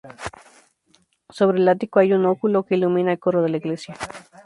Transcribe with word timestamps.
Sobre 1.29 1.59
el 1.59 1.69
ático 1.69 1.99
hay 1.99 2.11
un 2.13 2.25
óculo 2.25 2.63
que 2.65 2.73
ilumina 2.73 3.11
el 3.11 3.19
coro 3.19 3.43
de 3.43 3.49
la 3.49 3.57
iglesia. 3.57 3.95